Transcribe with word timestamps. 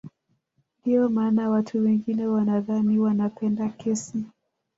Ndio 0.85 1.09
maana 1.09 1.49
watu 1.49 1.77
wengine 1.83 2.27
wanadhani 2.27 2.99
wanapenda 2.99 3.69
kesi 3.69 4.25